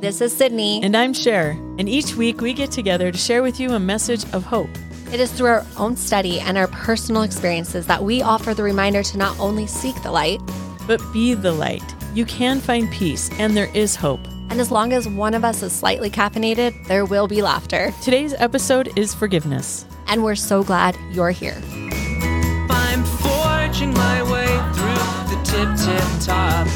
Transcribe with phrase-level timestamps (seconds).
[0.00, 0.82] This is Cydni.
[0.82, 1.50] And I'm Sher.
[1.78, 4.68] And each week we get together to share with you a message of hope.
[5.12, 9.02] It is through our own study and our personal experiences that we offer the reminder
[9.02, 10.40] to not only seek the light,
[10.86, 11.82] but be the light.
[12.12, 14.20] You can find peace, and there is hope.
[14.50, 17.92] And as long as one of us is slightly caffeinated, there will be laughter.
[18.02, 19.86] Today's episode is forgiveness.
[20.06, 21.60] And we're so glad you're here.
[22.68, 26.66] I'm forging my way through the tip tip top.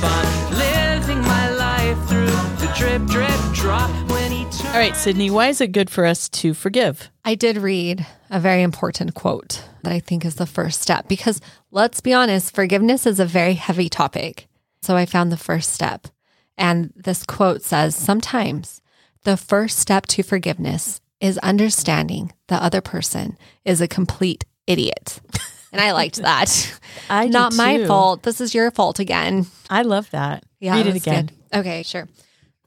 [2.06, 3.90] Through the drip drip drop.
[4.10, 7.10] When he All right, Cydni, why is it good for us to forgive?
[7.24, 11.40] I did read a very important quote that I think is the first step because
[11.70, 14.46] let's be honest, forgiveness is a very heavy topic.
[14.82, 16.08] So I found the first step.
[16.56, 18.80] And this quote says Sometimes
[19.24, 25.20] the first step to forgiveness is understanding the other person is a complete idiot.
[25.70, 26.80] And I liked that.
[27.10, 28.22] I Not my fault.
[28.22, 29.46] This is your fault again.
[29.68, 30.44] I love that.
[30.60, 31.26] Yeah, Read that it again.
[31.26, 31.34] good.
[31.54, 32.08] Okay, sure.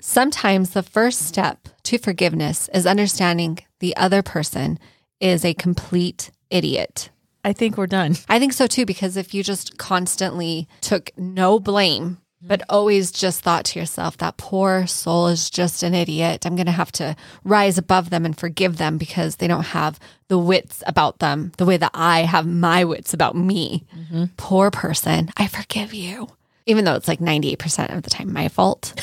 [0.01, 4.79] Sometimes the first step to forgiveness is understanding the other person
[5.19, 7.09] is a complete idiot.
[7.43, 8.15] I think we're done.
[8.29, 13.41] I think so too, because if you just constantly took no blame, but always just
[13.41, 16.45] thought to yourself, that poor soul is just an idiot.
[16.45, 19.99] I'm going to have to rise above them and forgive them because they don't have
[20.27, 23.85] the wits about them the way that I have my wits about me.
[23.95, 24.25] Mm-hmm.
[24.37, 26.29] Poor person, I forgive you.
[26.65, 28.93] Even though it's like 98% of the time my fault.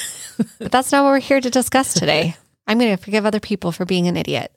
[0.58, 2.36] but that's not what we're here to discuss today.
[2.66, 4.52] I'm going to forgive other people for being an idiot.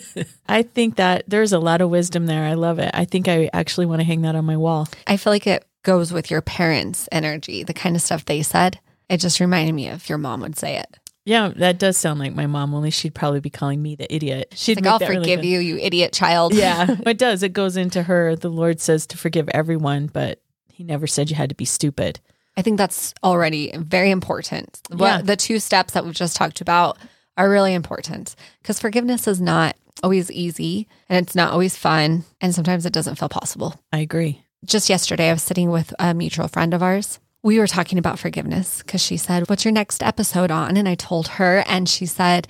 [0.48, 2.44] I think that there's a lot of wisdom there.
[2.44, 2.90] I love it.
[2.94, 4.88] I think I actually want to hang that on my wall.
[5.06, 8.80] I feel like it goes with your parents' energy, the kind of stuff they said.
[9.08, 10.96] It just reminded me of your mom would say it.
[11.24, 14.54] Yeah, that does sound like my mom, only she'd probably be calling me the idiot.
[14.56, 16.54] She'd Like, I'll that really forgive you, you idiot child.
[16.54, 17.42] Yeah, it does.
[17.42, 18.36] It goes into her.
[18.36, 20.40] The Lord says to forgive everyone, but
[20.72, 22.20] he never said you had to be stupid.
[22.56, 24.80] I think that's already very important.
[24.90, 26.98] What, The two steps that we've just talked about
[27.36, 32.24] are really important because forgiveness is not always easy and it's not always fun.
[32.40, 33.80] And sometimes it doesn't feel possible.
[33.92, 34.42] I agree.
[34.64, 37.18] Just yesterday, I was sitting with a mutual friend of ours.
[37.42, 40.76] We were talking about forgiveness because she said, What's your next episode on?
[40.76, 42.46] And I told her, and she said,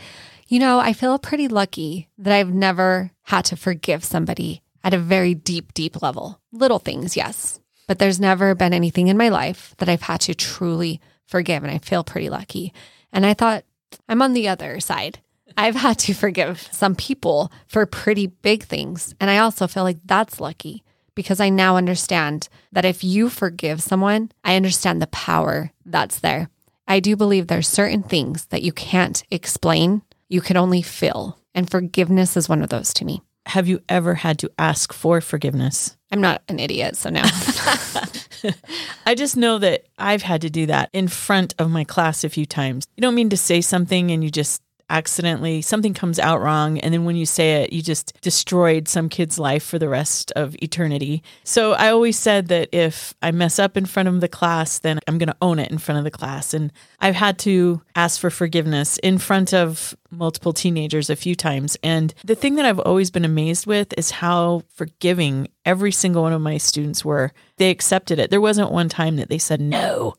[0.49, 4.99] You know, I feel pretty lucky that I've never had to forgive somebody at a
[4.99, 6.41] very deep, deep level.
[6.51, 7.61] Little things, yes.
[7.91, 11.65] But there's never been anything in my life that I've had to truly forgive.
[11.65, 12.73] And I feel pretty lucky.
[13.13, 13.65] And I thought,
[14.09, 15.19] I'm on the other side.
[15.57, 19.13] I've had to forgive some people for pretty big things.
[19.19, 20.85] And I also feel like that's lucky
[21.17, 26.49] because I now understand that if you forgive someone, I understand the power that's there.
[26.87, 31.41] I do believe there's certain things that you can't explain, you can only feel.
[31.57, 33.21] And forgiveness is one of those to me.
[33.47, 35.97] Have you ever had to ask for forgiveness?
[36.13, 37.23] I'm not an idiot, so no.
[39.07, 42.29] I just know that I've had to do that in front of my class a
[42.29, 42.87] few times.
[42.97, 46.79] You don't mean to say something and you just accidentally, something comes out wrong.
[46.81, 50.33] And then when you say it, you just destroyed some kid's life for the rest
[50.33, 51.23] of eternity.
[51.45, 54.99] So I always said that if I mess up in front of the class, then
[55.07, 56.53] I'm going to own it in front of the class.
[56.53, 61.77] And I've had to ask for forgiveness in front of multiple teenagers a few times.
[61.83, 66.33] And the thing that I've always been amazed with is how forgiving every single one
[66.33, 67.33] of my students were.
[67.59, 68.31] They accepted it.
[68.31, 70.15] There wasn't one time that they said no.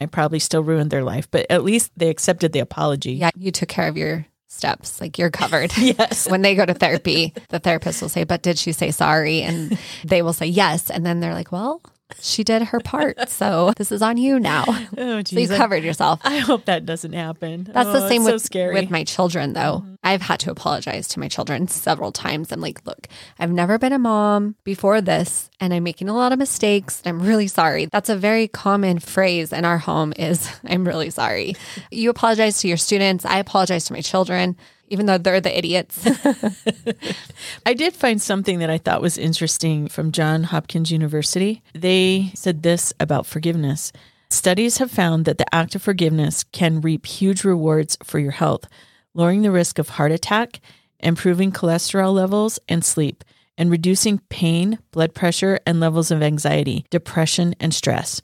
[0.00, 3.12] I probably still ruined their life, but at least they accepted the apology.
[3.12, 5.00] yeah, you took care of your steps.
[5.00, 5.72] Like you're covered.
[5.78, 6.28] Yes.
[6.28, 9.42] when they go to therapy, the therapist will say, But did she say sorry?
[9.42, 10.90] And they will say yes.
[10.90, 11.80] And then they're like, Well,
[12.20, 13.18] she did her part.
[13.34, 14.64] So this is on you now.
[14.68, 15.50] Oh, So you geez.
[15.50, 16.20] Covered yourself.
[16.24, 17.64] I hope that doesn't happen.
[17.72, 18.48] That's the Oh, same with, so.
[18.48, 18.74] Mm-hmm.
[18.74, 19.84] with my children, though.
[20.04, 22.52] I've had to apologize to my children several times.
[22.52, 23.08] I'm like, look,
[23.38, 27.02] I've never been a mom before this, and I'm making a lot of mistakes.
[27.04, 27.86] And I'm really sorry.
[27.86, 31.56] That's a very common phrase in our home is I'm really sorry.
[31.90, 33.24] You apologize to your students.
[33.24, 34.56] I apologize to my children,
[34.88, 36.06] even though they're the idiots.
[37.66, 41.62] I did find something that I thought was interesting from John Hopkins University.
[41.74, 43.92] They said this about forgiveness.
[44.30, 48.66] Studies have found that the act of forgiveness can reap huge rewards for your health,
[49.14, 50.60] lowering the risk of heart attack,
[50.98, 53.22] improving cholesterol levels and sleep,
[53.56, 58.20] and reducing pain, blood pressure, and levels of anxiety, depression, and stress.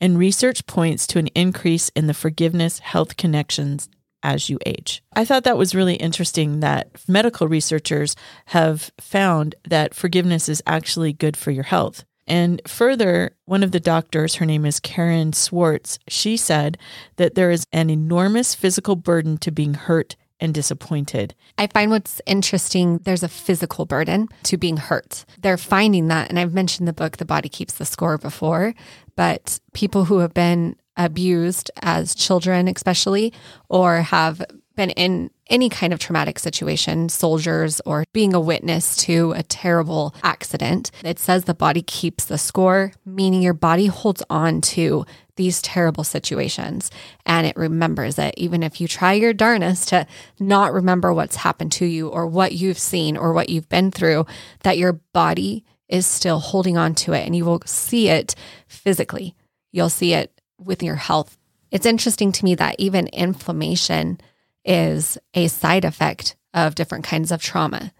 [0.00, 3.88] And research points to an increase in the forgiveness health connections
[4.22, 5.02] as you age.
[5.14, 8.16] I thought that was really interesting that medical researchers
[8.46, 12.04] have found that forgiveness is actually good for your health.
[12.26, 16.78] And further, one of the doctors, her name is Karen Swartz, she said
[17.16, 21.34] that there is an enormous physical burden to being hurt and disappointed.
[21.56, 25.24] I find what's interesting, there's a physical burden to being hurt.
[25.40, 28.74] They're finding that, and I've mentioned the book, The Body Keeps the Score, before,
[29.14, 33.32] but people who have been abused as children, especially,
[33.68, 34.44] or have
[34.74, 40.14] been in any kind of traumatic situation, soldiers, or being a witness to a terrible
[40.22, 40.90] accident.
[41.04, 45.04] It says the body keeps the score, meaning your body holds on to
[45.36, 46.90] these terrible situations
[47.26, 48.34] and it remembers it.
[48.36, 50.06] Even if you try your darnest to
[50.38, 54.26] not remember what's happened to you or what you've seen or what you've been through,
[54.60, 58.34] that your body is still holding on to it and you will see it
[58.66, 59.34] physically.
[59.70, 61.36] You'll see it with your health.
[61.70, 64.20] It's interesting to me that even inflammation
[64.64, 67.92] is a side effect of different kinds of trauma.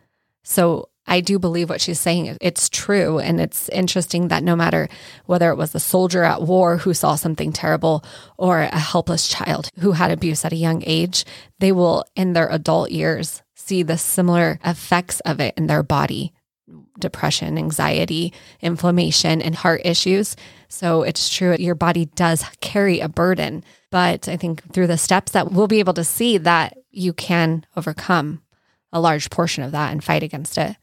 [0.42, 2.36] So I do believe what she's saying.
[2.40, 3.18] It's true.
[3.18, 4.88] And it's interesting that no matter
[5.26, 8.04] whether it was a soldier at war who saw something terrible
[8.36, 11.24] or a helpless child who had abuse at a young age,
[11.58, 16.32] they will, in their adult years, see the similar effects of it in their body
[16.98, 20.36] depression, anxiety, inflammation, and heart issues.
[20.68, 23.64] So it's true, your body does carry a burden.
[23.90, 27.66] But I think through the steps that we'll be able to see that you can
[27.76, 28.42] overcome
[28.92, 30.76] a large portion of that and fight against it.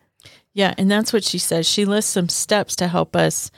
[0.53, 0.73] Yeah.
[0.77, 1.67] And that's what she says.
[1.67, 3.51] She lists some steps to help us,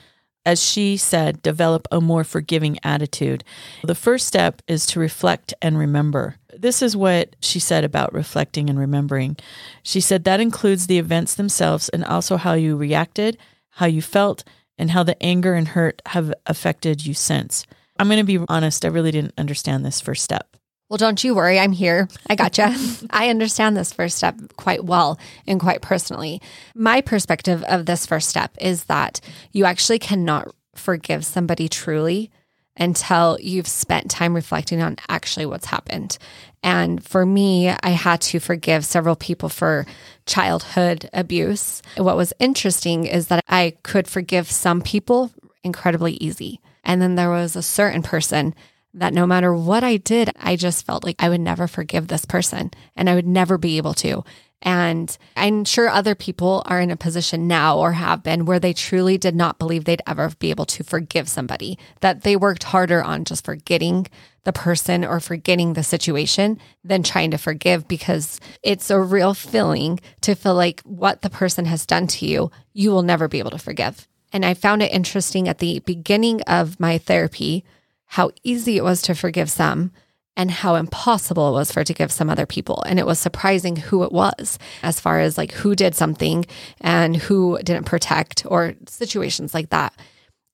[0.44, 3.44] as she said, develop a more forgiving attitude.
[3.84, 6.36] The first step is to reflect and remember.
[6.56, 9.36] This is what she said about reflecting and remembering.
[9.82, 13.38] She said that includes the events themselves and also how you reacted,
[13.70, 14.44] how you felt,
[14.76, 17.66] and how the anger and hurt have affected you since.
[17.98, 20.56] I'm going to be honest, I really didn't understand this first step.
[20.92, 21.58] Well, don't you worry.
[21.58, 22.06] I'm here.
[22.28, 22.76] I gotcha.
[23.10, 26.42] I understand this first step quite well and quite personally.
[26.74, 29.22] My perspective of this first step is that
[29.52, 32.30] you actually cannot forgive somebody truly
[32.76, 36.18] until you've spent time reflecting on actually what's happened.
[36.62, 39.86] And for me, I had to forgive several people for
[40.26, 41.80] childhood abuse.
[41.96, 45.30] What was interesting is that I could forgive some people
[45.64, 46.60] incredibly easy.
[46.84, 48.54] And then there was a certain person
[48.94, 52.24] that no matter what I did, I just felt like I would never forgive this
[52.24, 54.24] person and I would never be able to.
[54.62, 58.72] And I'm sure other people are in a position now or have been where they
[58.72, 63.02] truly did not believe they'd ever be able to forgive somebody, that they worked harder
[63.02, 64.06] on just forgetting
[64.44, 69.98] the person or forgetting the situation than trying to forgive because it's a real feeling
[70.20, 73.50] to feel like what the person has done to you, you will never be able
[73.50, 74.06] to forgive.
[74.32, 77.64] And I found it interesting at the beginning of my therapy
[78.12, 79.90] how easy it was to forgive some
[80.36, 82.82] and how impossible it was for to give some other people.
[82.86, 86.44] And it was surprising who it was as far as like who did something
[86.82, 89.94] and who didn't protect or situations like that.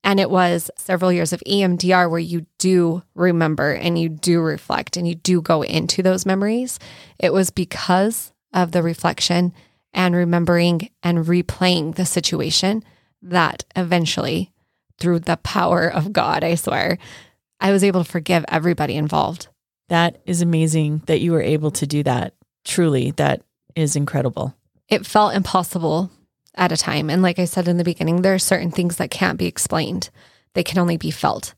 [0.05, 4.97] And it was several years of EMDR where you do remember and you do reflect
[4.97, 6.79] and you do go into those memories.
[7.19, 9.53] It was because of the reflection
[9.93, 12.85] and remembering and replaying the situation
[13.21, 14.53] that eventually,
[15.01, 16.99] through the power of God, I swear,
[17.61, 19.49] I was able to forgive everybody involved.
[19.89, 22.35] That is amazing that you were able to do that.
[22.65, 23.43] Truly, that
[23.75, 24.55] is incredible.
[24.89, 26.11] It felt impossible
[26.55, 27.09] at a time.
[27.09, 30.11] And like I said in the beginning, there are certain things that can't be explained,
[30.55, 31.55] they can only be felt.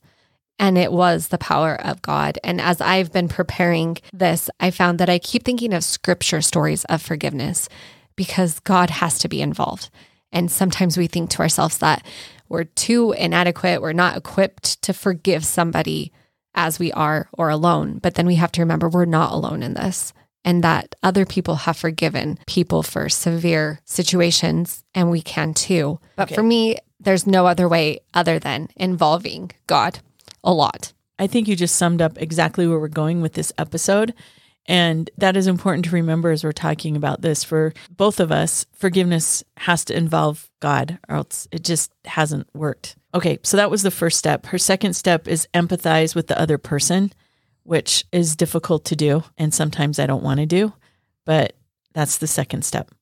[0.58, 2.38] And it was the power of God.
[2.44, 6.84] And as I've been preparing this, I found that I keep thinking of scripture stories
[6.84, 7.68] of forgiveness
[8.14, 9.88] because God has to be involved.
[10.32, 12.04] And sometimes we think to ourselves that
[12.50, 16.12] we're too inadequate, we're not equipped to forgive somebody
[16.54, 17.98] as we are or alone.
[18.02, 20.12] But then we have to remember we're not alone in this
[20.44, 26.00] and that other people have forgiven people for severe situations and we can too.
[26.16, 26.34] But Okay.
[26.34, 30.00] for me, there's no other way other than involving God
[30.44, 30.92] a lot.
[31.18, 34.12] I think you just summed up exactly where we're going with this episode.
[34.70, 37.42] And that is important to remember as we're talking about this.
[37.42, 42.94] For both of us, forgiveness has to involve God, or else it just hasn't worked.
[43.12, 44.46] Okay, so that was the first step.
[44.46, 47.12] Her second step is empathize with the other person,
[47.64, 49.24] which is difficult to do.
[49.36, 50.72] And sometimes I don't want to do,
[51.24, 51.56] but
[51.92, 52.92] that's the second step.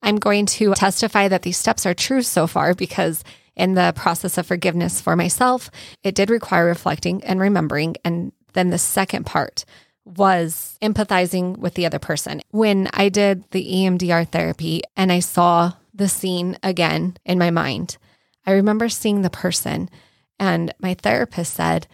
[0.00, 3.24] I'm going to testify that these steps are true so far because
[3.54, 5.70] in the process of forgiveness for myself,
[6.02, 7.96] it did require reflecting and remembering.
[8.06, 9.66] And then the second part
[10.16, 12.42] was empathizing with the other person.
[12.50, 17.96] When I did the EMDR therapy and I saw the scene again in my mind,
[18.46, 19.90] I remember seeing the person
[20.38, 21.86] and my therapist said,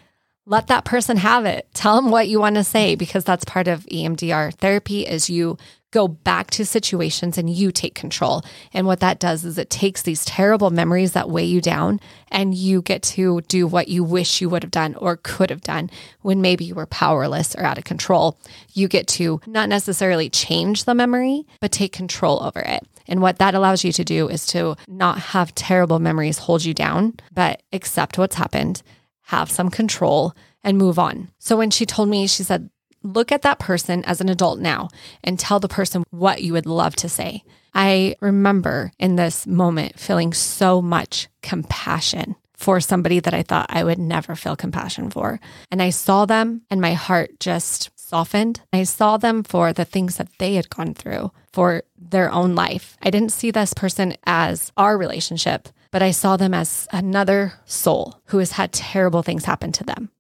[0.46, 1.68] let that person have it.
[1.75, 5.58] Tell them what you want to say because that's part of EMDR therapy is you
[5.93, 8.43] go back to situations and you take control.
[8.73, 12.55] And what that does is it takes these terrible memories that weigh you down and
[12.55, 15.90] you get to do what you wish you would have done or could have done
[16.23, 18.38] when maybe you were powerless or out of control.
[18.73, 22.87] You get to not necessarily change the memory, but take control over it.
[23.09, 26.75] And what that allows you to do is to not have terrible memories hold you
[26.75, 28.83] down, but accept what's happened,
[29.23, 31.28] have some control, and move on.
[31.38, 32.69] So when she told me, she said,
[33.06, 34.88] look at that person as an adult now
[35.22, 37.42] and tell the person what you would love to say.
[37.75, 43.84] I remember in this moment feeling so much compassion for somebody that I thought I
[43.84, 45.40] would never feel compassion for.
[45.70, 48.60] And I saw them and my heart just softened.
[48.72, 52.96] I saw them for the things that they had gone through for their own life.
[53.02, 58.20] I didn't see this person as our relationship, but I saw them as another soul
[58.26, 60.10] who has had terrible things happen to them.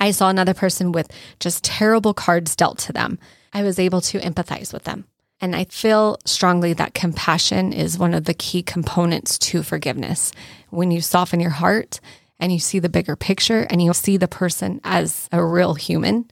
[0.00, 3.18] I saw another person with just terrible cards dealt to them.
[3.52, 5.04] I was able to empathize with them.
[5.40, 10.32] And I feel strongly that compassion is one of the key components to forgiveness.
[10.70, 12.00] When you soften your heart
[12.38, 16.30] and you see the bigger picture and you see the person as a real human,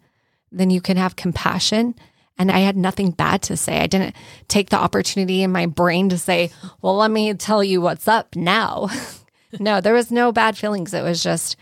[0.52, 1.94] then you can have compassion.
[2.38, 3.80] And I had nothing bad to say.
[3.80, 4.14] I didn't
[4.46, 6.50] take the opportunity in my brain to say,
[6.82, 8.88] well, let me tell you what's up now.
[9.58, 10.94] no, there was no bad feelings.
[10.94, 11.56] It was just,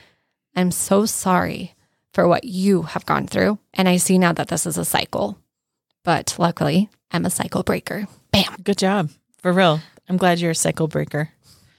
[0.55, 1.76] I'm so sorry
[2.17, 3.59] for what you have gone through.
[3.75, 5.39] And I see now that this is a cycle.
[6.03, 8.07] But luckily, I'm a cycle breaker.
[8.33, 8.57] Bam.
[8.65, 9.11] Good job.
[9.43, 9.81] For real.
[10.09, 11.29] I'm glad you're a cycle breaker.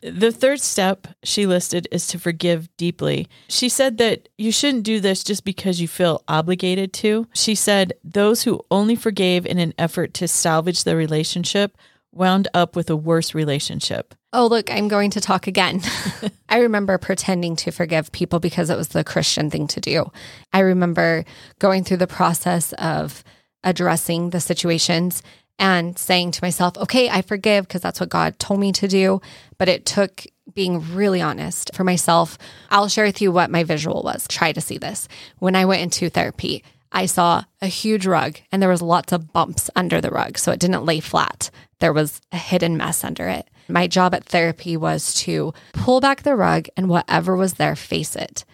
[0.03, 3.27] The third step she listed is to forgive deeply.
[3.47, 7.27] She said that you shouldn't do this just because you feel obligated to.
[7.33, 11.75] She said those who only forgave in an effort to salvage the relationship
[12.17, 14.13] wound up with a worse relationship.
[14.33, 15.81] Oh, look, I'm going to talk again.
[16.49, 20.11] I remember pretending to forgive people because it was the Christian thing to do.
[20.51, 21.25] I remember
[21.59, 23.23] going through the process of
[23.63, 25.23] addressing the situations
[25.59, 29.21] and saying to myself, okay, I forgive because that's what God told me to do.
[29.57, 32.37] But it took being really honest for myself.
[32.69, 34.27] I'll share with you what my visual was.
[34.27, 35.07] Try to see this.
[35.39, 39.33] When I went into therapy, I saw a huge rug and there was lots of
[39.33, 40.37] bumps under the rug.
[40.37, 41.49] So it didn't lay flat.
[41.79, 43.47] There was a hidden mess under it.
[43.67, 48.15] My job at therapy was to pull back the rug and whatever was there, face
[48.15, 48.45] it.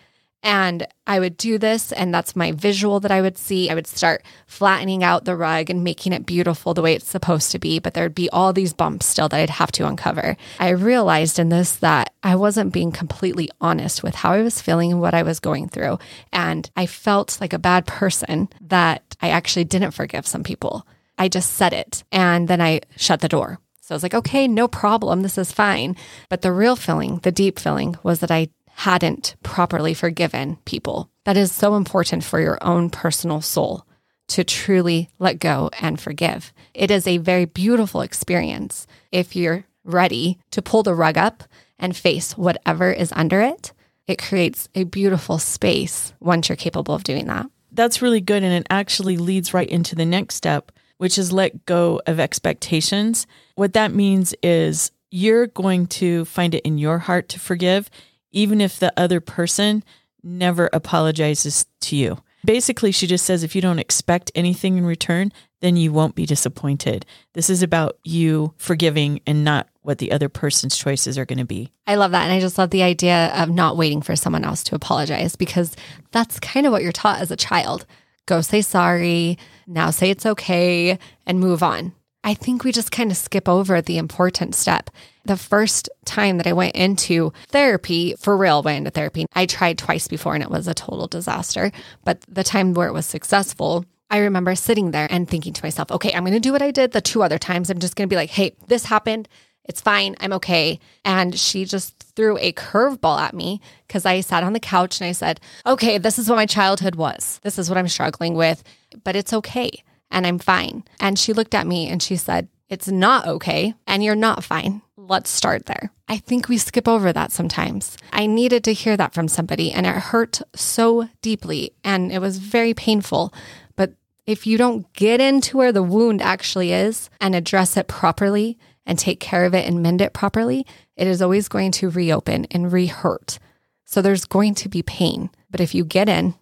[0.46, 3.70] And I would do this, and that's my visual that I would see.
[3.70, 7.53] I would start flattening out the rug and making it beautiful the way it's supposed
[7.53, 10.36] to be, but there'd be all these bumps still that I'd have to uncover.
[10.60, 14.92] I realized in this that I wasn't being completely honest with how I was feeling
[14.92, 15.98] and what I was going through.
[16.34, 20.86] And I felt like a bad person that I actually didn't forgive some people.
[21.17, 23.60] I just said it, and then I shut the door.
[23.82, 25.22] So I was like, okay, no problem.
[25.22, 25.96] This is fine.
[26.29, 31.10] But the real feeling, the deep feeling, was that I hadn't properly forgiven people.
[31.25, 33.86] That is so important for your own personal soul
[34.29, 36.53] to truly let go and forgive.
[36.74, 41.43] It is a very beautiful experience if you're ready to pull the rug up
[41.77, 43.74] and face whatever is under it.
[44.08, 47.48] It creates a beautiful space once you're capable of doing that.
[47.72, 48.43] That's really good.
[48.43, 50.72] And it actually leads right into the next step,
[51.04, 53.28] which is let go of expectations.
[53.56, 57.90] What that means is you're going to find it in your heart to forgive
[58.32, 59.84] even if the other person
[60.24, 62.20] never apologizes to you.
[62.46, 66.26] Basically, she just says if you don't expect anything in return, then you won't be
[66.26, 67.06] disappointed.
[67.34, 71.46] This is about you forgiving and not what the other person's choices are going to
[71.46, 71.74] be.
[71.86, 72.24] I love that.
[72.24, 75.76] And I just love the idea of not waiting for someone else to apologize because
[76.12, 77.86] that's kind of what you're taught as a child.
[78.25, 79.38] Go say sorry,
[79.68, 81.94] now say it's okay, and move on.
[82.24, 84.89] I think we just kind of skip over the important step.
[85.25, 89.77] The first time that I went into therapy, for real, went into therapy, I tried
[89.77, 91.72] twice before and it was a total disaster.
[92.06, 95.92] But the time where it was successful, I remember sitting there and thinking to myself,
[95.92, 97.70] okay, I'm going to do what I did the two other times.
[97.70, 99.27] I'm just going to be like, hey, this happened.
[99.65, 100.15] It's fine.
[100.20, 100.79] I'm okay.
[101.05, 105.08] And she just threw a curveball at me because I sat on the couch and
[105.08, 107.39] I said, okay, this is what my childhood was.
[107.43, 108.63] This is what I'm struggling with,
[109.03, 110.84] but it's okay and I'm fine.
[111.00, 114.82] And she looked at me and she said, It's not okay and you're not fine.
[114.96, 115.91] Let's start there.
[116.08, 117.98] I think we skip over that sometimes.
[118.13, 122.38] I needed to hear that from somebody and it hurt so deeply and it was
[122.38, 123.34] very painful.
[123.75, 123.93] But
[124.25, 129.00] if you don't get into where the wound actually is and address it properly and
[129.00, 132.72] take care of it and mend it properly, it is always going to reopen and
[132.72, 133.40] re hurt.
[133.86, 135.30] So there's going to be pain.
[135.50, 136.36] But if you get in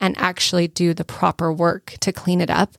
[0.00, 2.76] and actually do the proper work to clean it up,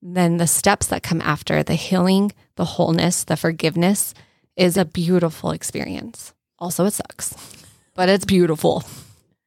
[0.00, 4.14] then the steps that come after the healing, the wholeness, the forgiveness
[4.56, 6.32] is a beautiful experience.
[6.58, 7.34] Also, it sucks,
[7.94, 8.84] but it's beautiful.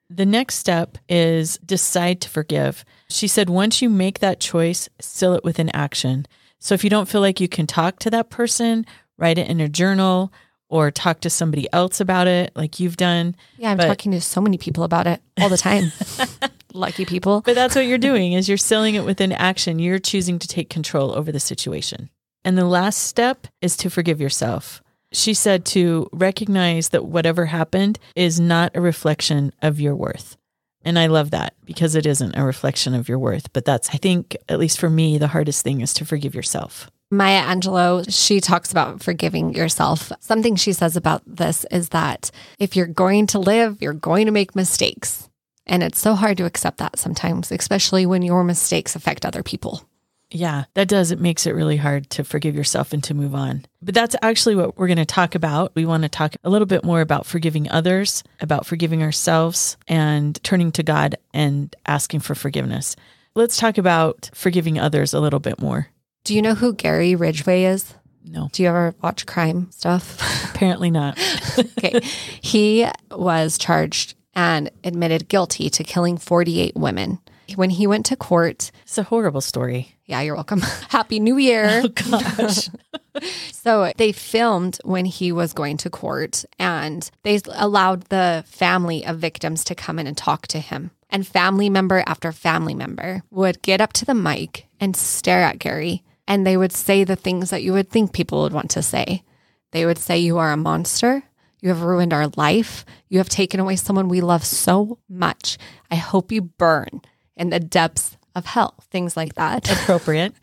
[0.09, 2.83] The next step is decide to forgive.
[3.09, 6.25] She said, once you make that choice, seal it with an action.
[6.61, 8.85] So if you don't feel like you can talk to that person,
[9.17, 10.31] write it in a journal
[10.69, 13.35] or talk to somebody else about it, like you've done.
[13.57, 15.91] Yeah, I'm but- talking to so many people about it all the time.
[16.73, 17.41] lucky people.
[17.41, 19.79] But that's what you're doing is you're selling it within action.
[19.79, 22.09] You're choosing to take control over the situation.
[22.45, 24.81] And the last step is to forgive yourself.
[25.11, 30.37] She said to recognize that whatever happened is not a reflection of your worth.
[30.83, 33.53] And I love that because it isn't a reflection of your worth.
[33.53, 36.89] But that's, I think, at least for me, the hardest thing is to forgive yourself.
[37.13, 40.11] Maya Angelou, she talks about forgiving yourself.
[40.21, 44.31] Something she says about this is that if you're going to live, you're going to
[44.31, 45.29] make mistakes.
[45.67, 49.85] And it's so hard to accept that sometimes, especially when your mistakes affect other people.
[50.31, 51.11] Yeah, that does.
[51.11, 53.65] It makes it really hard to forgive yourself and to move on.
[53.81, 55.73] But that's actually what we're going to talk about.
[55.75, 60.41] We want to talk a little bit more about forgiving others, about forgiving ourselves, and
[60.43, 62.95] turning to God and asking for forgiveness.
[63.35, 65.87] Let's talk about forgiving others a little bit more.
[66.23, 67.93] Do you know who Gary Ridgway is?
[68.23, 70.19] No, Do you ever watch crime stuff?
[70.53, 71.17] apparently not.
[71.57, 71.99] okay.
[72.41, 77.19] He was charged and admitted guilty to killing 48 women.
[77.55, 79.95] When he went to court, It's a horrible story.
[80.11, 80.59] Yeah, you're welcome.
[80.89, 81.83] Happy New Year.
[81.85, 82.69] Oh, gosh.
[83.51, 89.19] So they filmed when he was going to court and they allowed the family of
[89.19, 90.91] victims to come in and talk to him.
[91.09, 95.59] And family member after family member would get up to the mic and stare at
[95.59, 98.81] Gary and they would say the things that you would think people would want to
[98.81, 99.23] say.
[99.71, 101.23] They would say, You are a monster.
[101.59, 102.85] You have ruined our life.
[103.09, 105.57] You have taken away someone we love so much.
[105.91, 107.01] I hope you burn
[107.35, 108.75] in the depths of hell.
[108.89, 109.71] Things like that.
[109.83, 110.33] Appropriate.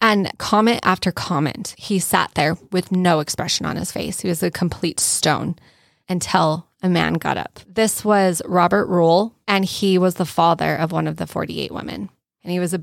[0.00, 4.20] And comment after comment, he sat there with no expression on his face.
[4.20, 5.56] He was a complete stone
[6.08, 7.60] until a man got up.
[7.66, 12.08] This was Robert Rule, and he was the father of one of the 48 women.
[12.42, 12.82] And he was a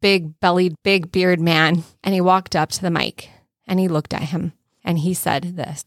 [0.00, 1.84] big bellied, big beard man.
[2.02, 3.30] And he walked up to the mic
[3.66, 4.52] and he looked at him
[4.84, 5.84] and he said this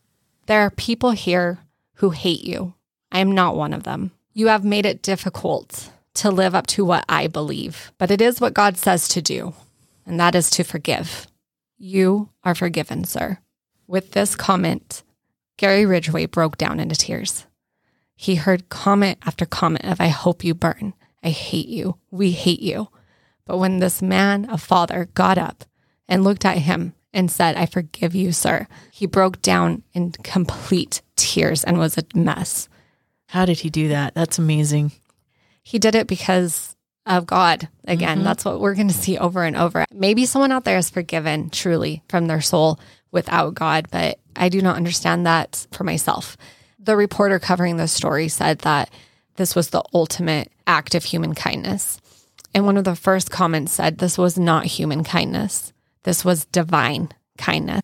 [0.48, 1.60] There are people here
[1.96, 2.74] who hate you.
[3.12, 4.12] I am not one of them.
[4.34, 8.42] You have made it difficult to live up to what I believe, but it is
[8.42, 9.54] what God says to do
[10.08, 11.28] and that is to forgive.
[11.78, 13.40] You are forgiven, sir.
[13.86, 15.04] With this comment,
[15.58, 17.46] Gary Ridgway broke down into tears.
[18.16, 20.94] He heard comment after comment of, I hope you burn.
[21.22, 21.98] I hate you.
[22.10, 22.88] We hate you.
[23.46, 25.66] But when this man, a father, got up
[26.08, 31.02] and looked at him and said, I forgive you, sir, he broke down in complete
[31.16, 32.70] tears and was a mess.
[33.28, 34.16] How did he do that?
[34.16, 34.94] That's amazing.
[35.68, 37.68] He did it because of God.
[37.86, 38.24] Again, mm-hmm.
[38.24, 39.84] that's what we're going to see over and over.
[39.92, 42.80] Maybe someone out there is forgiven truly from their soul
[43.12, 46.38] without God, but I do not understand that for myself.
[46.80, 48.90] The reporter covering the story said that
[49.36, 52.00] this was the ultimate act of human kindness.
[52.54, 57.10] And one of the first comments said this was not human kindness, this was divine
[57.38, 57.82] kindness.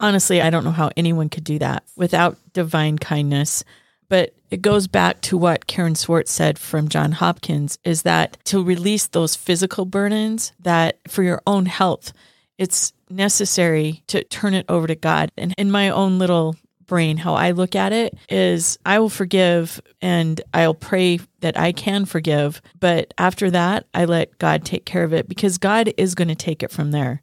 [0.00, 3.62] Honestly, I don't know how anyone could do that without divine kindness.
[4.10, 8.62] But it goes back to what Karen Swartz said from John Hopkins is that to
[8.62, 12.12] release those physical burdens, that for your own health,
[12.58, 15.30] it's necessary to turn it over to God.
[15.38, 19.80] And in my own little brain, how I look at it is I will forgive
[20.02, 22.60] and I'll pray that I can forgive.
[22.80, 26.34] But after that, I let God take care of it because God is going to
[26.34, 27.22] take it from there.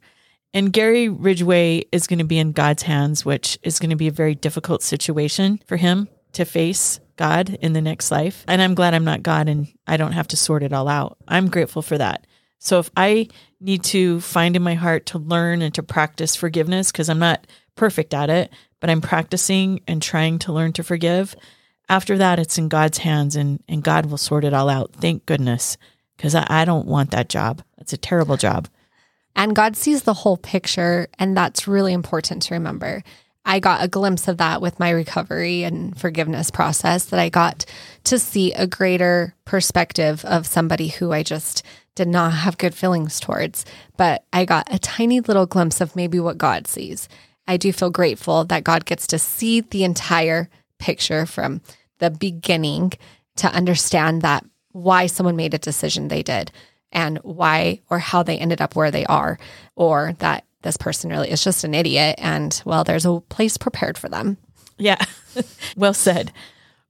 [0.54, 4.08] And Gary Ridgway is going to be in God's hands, which is going to be
[4.08, 8.44] a very difficult situation for him to face God in the next life.
[8.46, 11.18] And I'm glad I'm not God and I don't have to sort it all out.
[11.26, 12.26] I'm grateful for that.
[12.60, 13.28] So if I
[13.60, 17.46] need to find in my heart to learn and to practice forgiveness, because I'm not
[17.74, 21.34] perfect at it, but I'm practicing and trying to learn to forgive,
[21.88, 24.92] after that, it's in God's hands and, and God will sort it all out.
[24.92, 25.76] Thank goodness,
[26.16, 27.62] because I, I don't want that job.
[27.78, 28.68] It's a terrible job.
[29.34, 31.08] And God sees the whole picture.
[31.18, 33.02] And that's really important to remember.
[33.48, 37.64] I got a glimpse of that with my recovery and forgiveness process, that I got
[38.04, 43.18] to see a greater perspective of somebody who I just did not have good feelings
[43.18, 43.64] towards.
[43.96, 47.08] But I got a tiny little glimpse of maybe what God sees.
[47.46, 51.62] I do feel grateful that God gets to see the entire picture from
[52.00, 52.92] the beginning
[53.36, 56.52] to understand that why someone made a decision they did
[56.92, 59.38] and why or how they ended up where they are,
[59.74, 63.98] or that this person really is just an idiot and well, there's a place prepared
[63.98, 64.38] for them.
[64.78, 65.02] Yeah,
[65.76, 66.32] well said.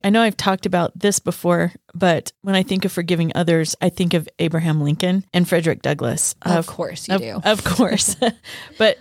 [0.03, 3.89] I know I've talked about this before, but when I think of forgiving others, I
[3.89, 6.37] think of Abraham Lincoln and Frederick Douglass.
[6.43, 7.41] Of course you of, do.
[7.45, 8.17] Of course.
[8.79, 8.97] but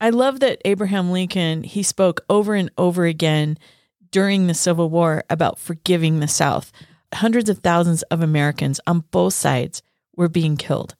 [0.00, 3.58] I love that Abraham Lincoln, he spoke over and over again
[4.10, 6.72] during the Civil War about forgiving the South.
[7.12, 9.82] Hundreds of thousands of Americans on both sides
[10.16, 10.96] were being killed.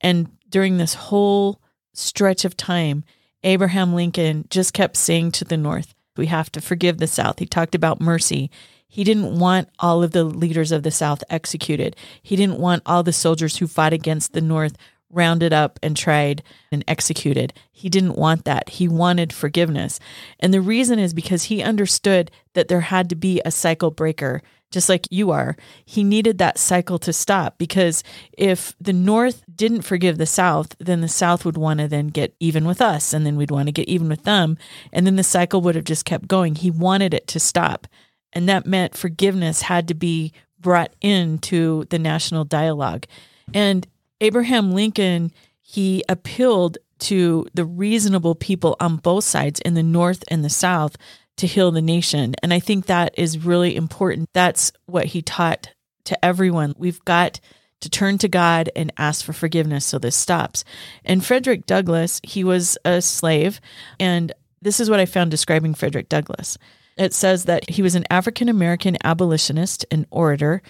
[0.00, 1.60] And during this whole
[1.92, 3.04] stretch of time,
[3.42, 7.38] Abraham Lincoln just kept saying to the North, we have to forgive the South.
[7.38, 8.50] He talked about mercy.
[8.86, 11.96] He didn't want all of the leaders of the South executed.
[12.22, 14.76] He didn't want all the soldiers who fought against the North
[15.10, 17.52] rounded up and tried and executed.
[17.72, 18.68] He didn't want that.
[18.68, 19.98] He wanted forgiveness.
[20.38, 24.42] And the reason is because he understood that there had to be a cycle breaker,
[24.70, 25.56] just like you are.
[25.84, 28.02] He needed that cycle to stop because
[28.32, 32.34] if the North didn't forgive the South, then the South would want to then get
[32.40, 34.56] even with us and then we'd want to get even with them.
[34.92, 36.54] And then the cycle would have just kept going.
[36.54, 37.86] He wanted it to stop.
[38.32, 43.06] And that meant forgiveness had to be brought into the national dialogue.
[43.52, 43.86] And
[44.20, 50.44] Abraham Lincoln, he appealed to the reasonable people on both sides in the North and
[50.44, 50.96] the South
[51.40, 52.34] to heal the nation.
[52.42, 54.28] And I think that is really important.
[54.34, 55.70] That's what he taught
[56.04, 56.74] to everyone.
[56.76, 57.40] We've got
[57.80, 60.64] to turn to God and ask for forgiveness so this stops.
[61.02, 63.58] And Frederick Douglass, he was a slave.
[63.98, 66.58] And this is what I found describing Frederick Douglass.
[66.98, 70.60] It says that he was an African American abolitionist, an orator,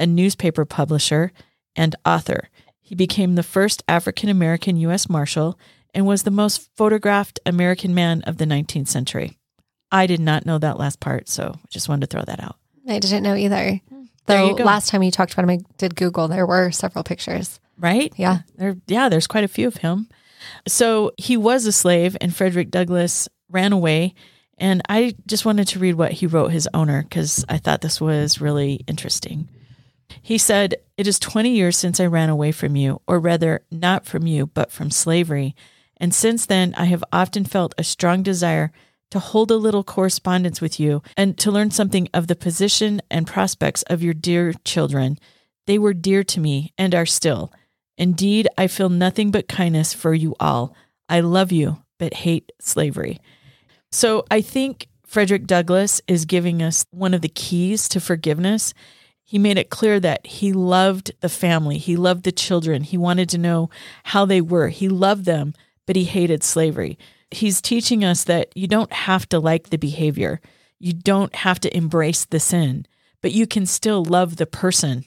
[0.00, 1.30] a newspaper publisher,
[1.76, 2.48] and author.
[2.80, 5.08] He became the first African American U.S.
[5.08, 5.56] Marshal
[5.94, 9.38] and was the most photographed American man of the 19th century.
[9.90, 12.56] I did not know that last part, so I just wanted to throw that out.
[12.86, 13.80] I didn't know either.
[13.88, 14.04] Hmm.
[14.26, 16.28] There Though last time you talked about him, I did Google.
[16.28, 17.60] There were several pictures.
[17.78, 18.12] Right?
[18.16, 18.40] Yeah.
[18.56, 20.08] There, yeah, there's quite a few of him.
[20.66, 24.14] So he was a slave, and Frederick Douglass ran away.
[24.58, 28.00] And I just wanted to read what he wrote his owner because I thought this
[28.00, 29.48] was really interesting.
[30.20, 34.04] He said, It is 20 years since I ran away from you, or rather, not
[34.04, 35.54] from you, but from slavery.
[35.96, 38.72] And since then, I have often felt a strong desire
[39.10, 43.26] to hold a little correspondence with you and to learn something of the position and
[43.26, 45.18] prospects of your dear children.
[45.66, 47.52] They were dear to me and are still.
[47.96, 50.74] Indeed, I feel nothing but kindness for you all.
[51.08, 53.18] I love you, but hate slavery.
[53.90, 58.74] So I think Frederick Douglass is giving us one of the keys to forgiveness.
[59.24, 63.28] He made it clear that he loved the family, he loved the children, he wanted
[63.30, 63.70] to know
[64.04, 64.68] how they were.
[64.68, 65.54] He loved them,
[65.86, 66.98] but he hated slavery.
[67.30, 70.40] He's teaching us that you don't have to like the behavior,
[70.78, 72.86] you don't have to embrace the sin,
[73.20, 75.04] but you can still love the person.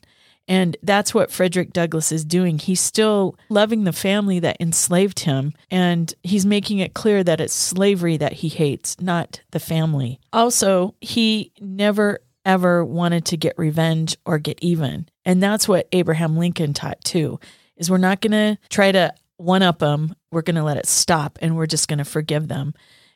[0.47, 2.57] And that's what Frederick Douglass is doing.
[2.57, 7.53] He's still loving the family that enslaved him, and he's making it clear that it's
[7.53, 10.19] slavery that he hates, not the family.
[10.33, 15.07] Also, he never ever wanted to get revenge or get even.
[15.25, 17.39] And that's what Abraham Lincoln taught too.
[17.77, 20.15] Is we're not going to try to one up them.
[20.31, 22.73] We're going to let it stop and we're just going to forgive them.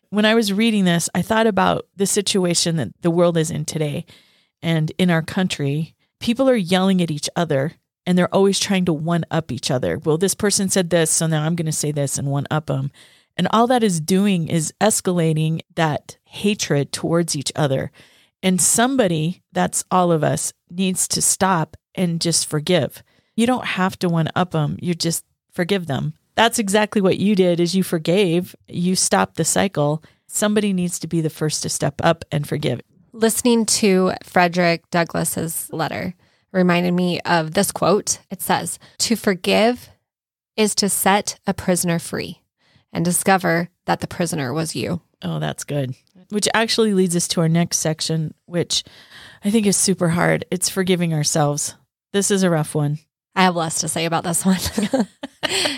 [0.10, 3.65] When I was reading this, I thought about the situation that the world is in
[3.65, 4.06] today
[4.62, 5.95] and in our country.
[6.19, 7.73] People are yelling at each other
[8.06, 9.97] and they're always trying to one up each other.
[9.97, 12.67] Well, this person said this, so now I'm going to say this and one up
[12.67, 12.91] them.
[13.38, 17.91] And all that is doing is escalating that hatred towards each other.
[18.43, 23.04] And somebody, that's all of us, needs to stop and just forgive.
[23.36, 24.78] You don't have to one up them.
[24.82, 26.13] You just forgive them.
[26.35, 28.55] That's exactly what you did is you forgave.
[28.67, 30.03] You stopped the cycle.
[30.27, 32.81] Somebody needs to be the first to step up and forgive.
[33.13, 36.13] Listening to Frederick Douglass's letter
[36.51, 38.19] reminded me of this quote.
[38.29, 39.89] It says, To forgive
[40.57, 42.41] is to set a prisoner free
[42.91, 45.01] and discover that the prisoner was you.
[45.21, 45.95] Oh, that's good.
[46.29, 48.83] Which actually leads us to our next section, which
[49.43, 50.45] I think is super hard.
[50.49, 51.75] It's forgiving ourselves.
[52.13, 52.99] This is a rough one.
[53.35, 54.59] I have less to say about this one.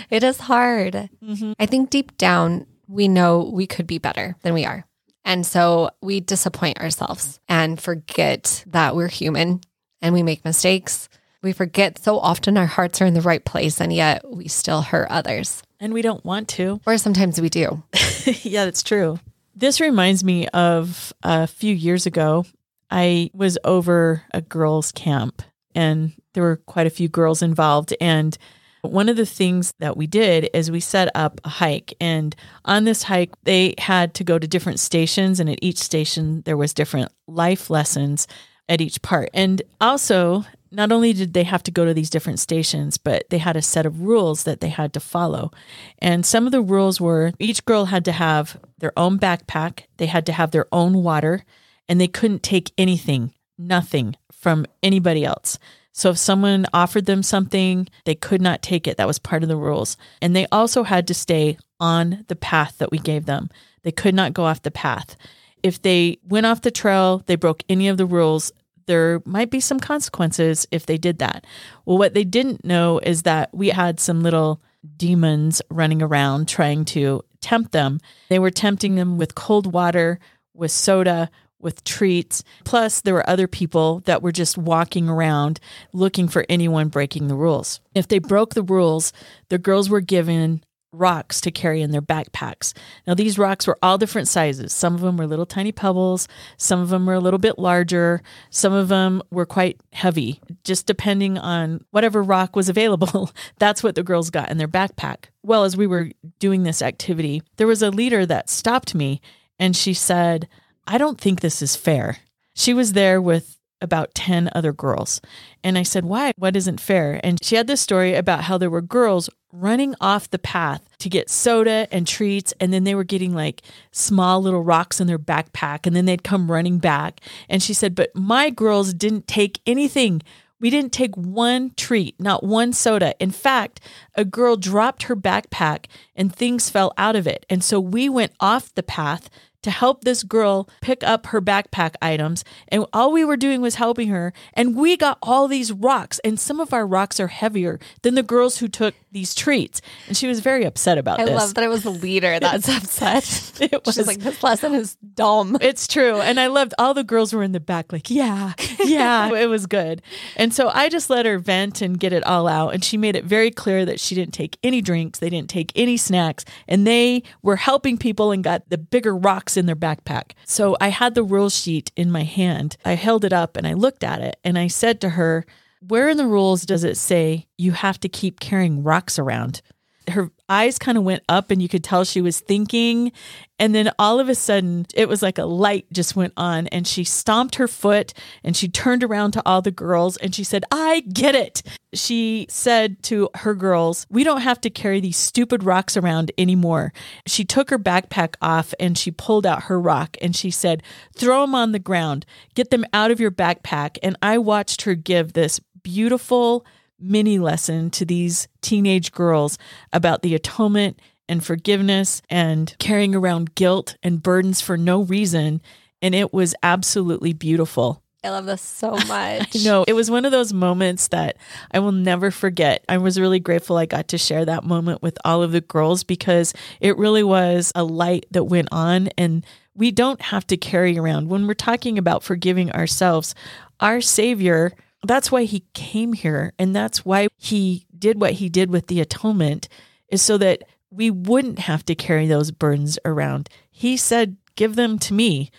[0.09, 1.09] it is hard.
[1.23, 1.53] Mm-hmm.
[1.59, 4.85] I think deep down, we know we could be better than we are.
[5.25, 9.61] And so we disappoint ourselves and forget that we're human
[10.01, 11.09] and we make mistakes.
[11.41, 14.81] We forget so often our hearts are in the right place and yet we still
[14.81, 15.63] hurt others.
[15.79, 16.79] And we don't want to.
[16.85, 17.83] Or sometimes we do.
[18.43, 19.19] yeah, that's true.
[19.55, 22.45] This reminds me of a few years ago.
[22.89, 25.41] I was over a girls' camp
[25.75, 27.95] and there were quite a few girls involved.
[28.00, 28.38] And
[28.84, 31.95] one of the things that we did is we set up a hike.
[32.00, 35.39] And on this hike, they had to go to different stations.
[35.39, 38.28] And at each station, there was different life lessons
[38.69, 39.32] at each part.
[39.34, 43.39] And also, not only did they have to go to these different stations, but they
[43.39, 45.50] had a set of rules that they had to follow.
[45.97, 50.06] And some of the rules were each girl had to have their own backpack, they
[50.06, 51.43] had to have their own water,
[51.89, 55.58] and they couldn't take anything, nothing from anybody else.
[55.97, 58.97] So if someone offered them something, they could not take it.
[58.97, 59.97] That was part of the rules.
[60.21, 63.49] And they also had to stay on the path that we gave them.
[63.81, 65.15] They could not go off the path.
[65.63, 68.51] If they went off the trail, they broke any of the rules,
[68.86, 71.45] there might be some consequences if they did that.
[71.86, 74.62] Well, what they didn't know is that we had some little
[74.97, 77.99] demons running around trying to tempt them.
[78.29, 80.19] They were tempting them with cold water,
[80.53, 82.43] with soda, with treats.
[82.63, 85.59] Plus, there were other people that were just walking around
[85.93, 87.79] looking for anyone breaking the rules.
[87.95, 89.11] If they broke the rules,
[89.49, 92.73] the girls were given rocks to carry in their backpacks.
[93.05, 94.73] Now, these rocks were all different sizes.
[94.73, 98.21] Some of them were little tiny pebbles, some of them were a little bit larger,
[98.49, 103.31] some of them were quite heavy, just depending on whatever rock was available.
[103.59, 105.25] That's what the girls got in their backpack.
[105.43, 109.21] Well, as we were doing this activity, there was a leader that stopped me
[109.59, 110.47] and she said,
[110.88, 112.19] I don't think this is fair.
[112.56, 115.21] She was there with about 10 other girls.
[115.63, 116.32] And I said, Why?
[116.38, 117.19] What isn't fair?
[117.23, 121.10] And she had this story about how there were girls running off the path to
[121.10, 122.54] get soda and treats.
[122.60, 125.86] And then they were getting like small little rocks in their backpack.
[125.86, 127.21] And then they'd come running back.
[127.50, 130.21] And she said, But my girls didn't take anything.
[130.60, 133.13] We didn't take one treat, not one soda.
[133.19, 133.80] In fact,
[134.15, 137.45] a girl dropped her backpack and things fell out of it.
[137.47, 139.30] And so we went off the path
[139.63, 142.43] to help this girl pick up her backpack items.
[142.69, 144.33] And all we were doing was helping her.
[144.53, 146.19] And we got all these rocks.
[146.19, 149.81] And some of our rocks are heavier than the girls who took these treats.
[150.07, 151.33] And she was very upset about I this.
[151.33, 153.25] I love that it was the leader that's upset.
[153.59, 155.57] It was She's like, this lesson is dumb.
[155.61, 156.21] It's true.
[156.21, 159.65] And I loved all the girls were in the back, like, yeah, yeah, it was
[159.65, 160.03] good.
[160.35, 162.75] And so I just let her vent and get it all out.
[162.75, 165.71] And she made it very clear that she didn't take any drinks, they didn't take
[165.75, 169.15] any snacks, and they were helping people and got the bigger
[169.47, 170.33] rocks in their backpack.
[170.45, 172.75] So I had the rule sheet in my hand.
[172.83, 175.45] I held it up and I looked at it and I said to her,
[175.79, 179.62] Where in the rules does it say you have to keep carrying rocks around?
[180.10, 183.12] her eyes kind of went up and you could tell she was thinking.
[183.60, 186.88] And then all of a sudden, it was like a light just went on and
[186.88, 190.63] she stomped her foot and she turned around to all the girls and she said,
[190.71, 191.63] I get it.
[191.93, 196.93] She said to her girls, We don't have to carry these stupid rocks around anymore.
[197.25, 200.83] She took her backpack off and she pulled out her rock and she said,
[201.15, 203.97] Throw them on the ground, get them out of your backpack.
[204.03, 206.65] And I watched her give this beautiful,
[206.99, 209.57] mini lesson to these teenage girls
[209.93, 215.62] about the atonement and forgiveness and carrying around guilt and burdens for no reason.
[216.01, 218.01] And it was absolutely beautiful.
[218.23, 219.63] I love this so much.
[219.63, 221.38] Know, it was one of those moments that
[221.71, 222.83] I will never forget.
[222.89, 226.03] I was really grateful I got to share that moment with all of the girls
[226.03, 229.10] because it really was a light that went on.
[229.17, 233.36] And we don't have to carry around when we're talking about forgiving ourselves.
[233.79, 236.53] Our Savior that's why he came here.
[236.57, 239.67] And that's why he did what he did with the atonement,
[240.10, 243.49] is so that we wouldn't have to carry those burdens around.
[243.69, 245.51] He said, Give them to me.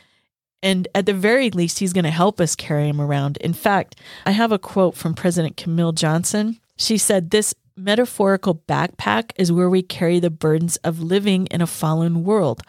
[0.61, 3.37] And at the very least, he's going to help us carry them around.
[3.37, 3.95] In fact,
[4.27, 6.59] I have a quote from President Camille Johnson.
[6.77, 11.67] She said, This metaphorical backpack is where we carry the burdens of living in a
[11.67, 12.63] fallen world.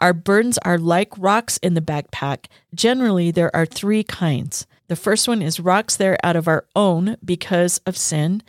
[0.00, 2.46] Our burdens are like rocks in the backpack.
[2.74, 7.16] Generally, there are three kinds the first one is rocks there out of our own
[7.24, 8.42] because of sin.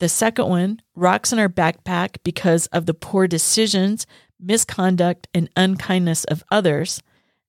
[0.00, 4.06] The second one, rocks in our backpack because of the poor decisions,
[4.40, 7.02] misconduct, and unkindness of others.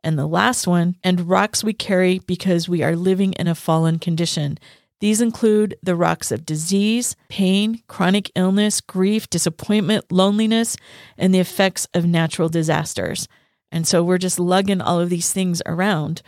[0.04, 3.99] And the last one, and rocks we carry because we are living in a fallen
[3.99, 4.58] condition.
[4.99, 10.75] These include the rocks of disease, pain, chronic illness, grief, disappointment, loneliness,
[11.17, 13.27] and the effects of natural disasters.
[13.71, 16.21] And so we're just lugging all of these things around.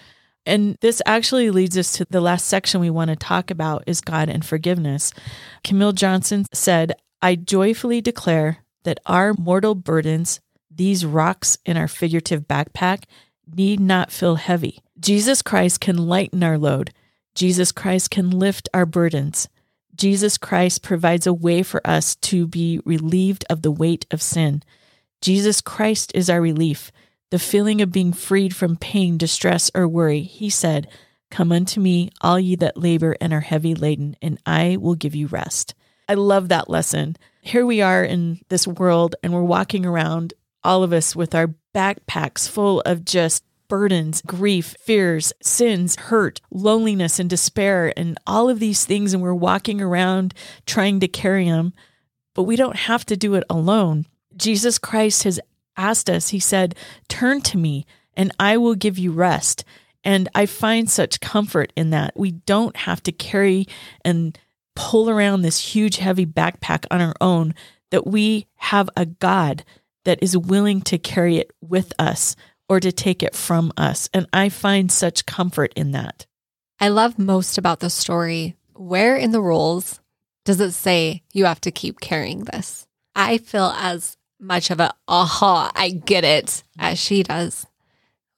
[0.45, 4.01] And this actually leads us to the last section we want to talk about is
[4.01, 5.13] God and forgiveness.
[5.63, 12.47] Camille Johnson said, I joyfully declare that our mortal burdens, these rocks in our figurative
[12.47, 13.03] backpack,
[13.53, 14.79] need not feel heavy.
[14.99, 16.91] Jesus Christ can lighten our load.
[17.35, 19.47] Jesus Christ can lift our burdens.
[19.95, 24.63] Jesus Christ provides a way for us to be relieved of the weight of sin.
[25.21, 26.91] Jesus Christ is our relief
[27.31, 30.87] the feeling of being freed from pain, distress, or worry, he said,
[31.31, 35.15] Come unto me, all ye that labor and are heavy laden, and I will give
[35.15, 35.73] you rest.
[36.09, 37.15] I love that lesson.
[37.41, 41.55] Here we are in this world, and we're walking around, all of us, with our
[41.73, 48.59] backpacks full of just burdens, grief, fears, sins, hurt, loneliness, and despair, and all of
[48.59, 49.13] these things.
[49.13, 50.33] And we're walking around
[50.65, 51.71] trying to carry them,
[52.35, 54.07] but we don't have to do it alone.
[54.35, 55.39] Jesus Christ has
[55.77, 56.75] asked us, he said,
[57.07, 59.63] Turn to me and I will give you rest.
[60.03, 62.11] And I find such comfort in that.
[62.17, 63.67] We don't have to carry
[64.03, 64.37] and
[64.75, 67.55] pull around this huge, heavy backpack on our own,
[67.89, 69.63] that we have a God
[70.03, 72.35] that is willing to carry it with us
[72.71, 74.09] or to take it from us.
[74.13, 76.25] And I find such comfort in that.
[76.79, 79.99] I love most about the story where in the rules
[80.45, 82.87] does it say you have to keep carrying this?
[83.13, 87.67] I feel as much of a aha, I get it as she does.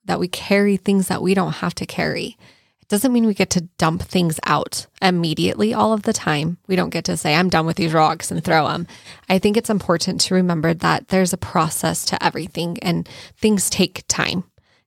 [0.05, 2.35] that we carry things that we don't have to carry.
[2.83, 6.57] It doesn't mean we get to dump things out immediately all of the time.
[6.67, 8.87] We don't get to say, I'm done with these rocks and throw them.
[9.29, 14.03] I think it's important to remember that there's a process to everything and things take
[14.09, 14.43] time,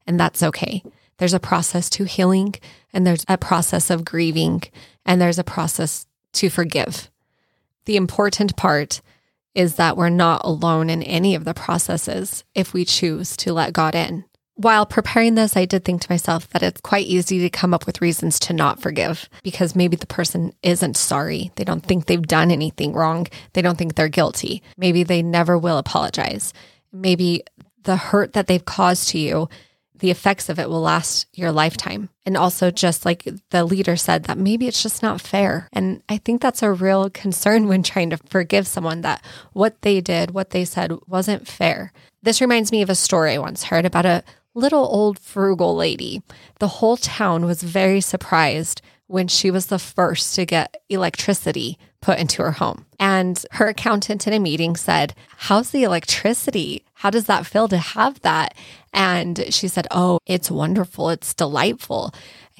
[0.06, 0.82] and that's okay.
[1.16, 2.54] There's a process to healing,
[2.92, 4.64] and there's a process of grieving,
[5.06, 7.10] and there's a process to forgive.
[7.86, 9.00] The important part
[9.54, 13.72] is that we're not alone in any of the processes if we choose to let
[13.72, 14.25] God in.
[14.58, 17.84] While preparing this, I did think to myself that it's quite easy to come up
[17.84, 21.52] with reasons to not forgive because maybe the person isn't sorry.
[21.56, 23.26] They don't think they've done anything wrong.
[23.52, 24.62] They don't think they're guilty.
[24.78, 26.54] Maybe they never will apologize.
[26.90, 27.44] Maybe
[27.82, 29.50] the hurt that they've caused to you,
[29.98, 32.08] the effects of it will last your lifetime.
[32.24, 35.68] And also, just like the leader said, that maybe it's just not fair.
[35.74, 40.00] And I think that's a real concern when trying to forgive someone that what they
[40.00, 41.92] did, what they said wasn't fair.
[42.22, 44.24] This reminds me of a story I once heard about a
[44.56, 46.22] little old frugal lady.
[46.58, 52.18] The whole town was very surprised when she was the first to get electricity put
[52.18, 52.86] into her home.
[52.98, 56.84] And her accountant in a meeting said, How's the electricity?
[56.94, 58.56] How does that feel to have that?
[58.92, 61.10] And she said, Oh, it's wonderful.
[61.10, 62.12] It's delightful.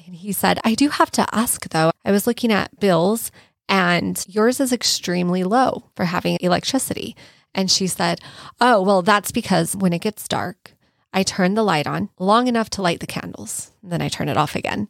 [0.05, 1.91] And he said, I do have to ask though.
[2.05, 3.31] I was looking at bills
[3.67, 7.15] and yours is extremely low for having electricity.
[7.53, 8.21] And she said,
[8.61, 10.76] Oh, well, that's because when it gets dark,
[11.13, 13.71] I turn the light on long enough to light the candles.
[13.81, 14.87] Then I turn it off again.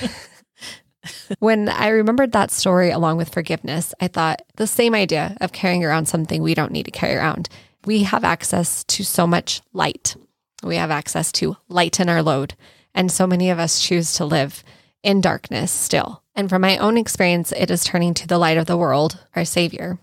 [1.38, 5.84] when I remembered that story along with forgiveness, I thought the same idea of carrying
[5.84, 7.48] around something we don't need to carry around.
[7.84, 10.16] We have access to so much light.
[10.62, 12.54] We have access to lighten our load.
[12.94, 14.64] And so many of us choose to live
[15.02, 16.22] in darkness still.
[16.34, 19.44] And from my own experience, it is turning to the light of the world, our
[19.44, 19.98] Savior,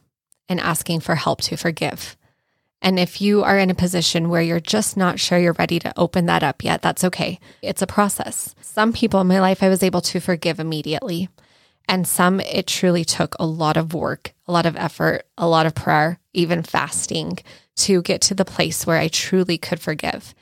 [0.47, 2.15] and asking for help to forgive.
[2.83, 5.97] And if you are in a position where you're just not sure you're ready to
[5.97, 7.39] open that up yet, that's okay.
[7.61, 8.53] It's a process.
[8.61, 11.29] Some people in my life I was able to forgive immediately.
[11.87, 15.65] And some it truly took a lot of work, a lot of effort, a lot
[15.65, 17.39] of prayer, even fasting
[17.77, 20.35] to get to the place where I truly could forgive.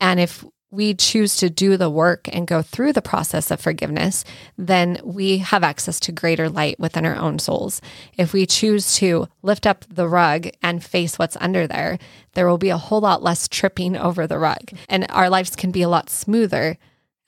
[0.00, 4.24] And if we choose to do the work and go through the process of forgiveness,
[4.56, 7.80] then we have access to greater light within our own souls.
[8.16, 11.98] If we choose to lift up the rug and face what's under there,
[12.34, 15.72] there will be a whole lot less tripping over the rug, and our lives can
[15.72, 16.78] be a lot smoother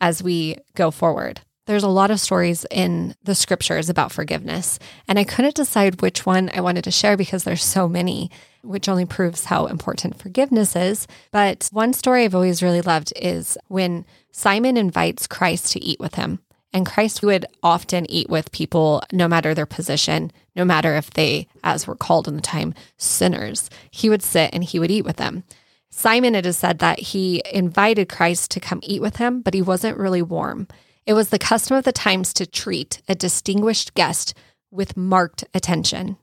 [0.00, 1.40] as we go forward.
[1.72, 6.26] There's a lot of stories in the scriptures about forgiveness, and I couldn't decide which
[6.26, 8.30] one I wanted to share because there's so many,
[8.60, 11.06] which only proves how important forgiveness is.
[11.30, 16.16] But one story I've always really loved is when Simon invites Christ to eat with
[16.16, 16.40] him.
[16.74, 21.48] And Christ would often eat with people, no matter their position, no matter if they,
[21.64, 23.70] as were called in the time, sinners.
[23.90, 25.44] He would sit and he would eat with them.
[25.88, 29.62] Simon, it is said that he invited Christ to come eat with him, but he
[29.62, 30.68] wasn't really warm.
[31.04, 34.34] It was the custom of the times to treat a distinguished guest
[34.70, 36.16] with marked attention,